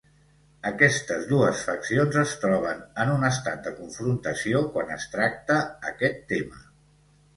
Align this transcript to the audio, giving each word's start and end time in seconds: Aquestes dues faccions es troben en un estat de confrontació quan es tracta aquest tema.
Aquestes 0.67 1.25
dues 1.31 1.59
faccions 1.67 2.17
es 2.23 2.33
troben 2.45 2.81
en 3.05 3.11
un 3.17 3.27
estat 3.29 3.61
de 3.67 3.75
confrontació 3.81 4.63
quan 4.77 4.95
es 4.99 5.07
tracta 5.13 5.63
aquest 5.93 6.25
tema. 6.33 6.65